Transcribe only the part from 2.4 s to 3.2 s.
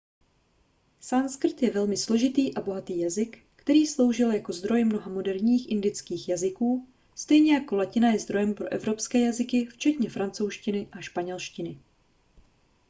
a bohatý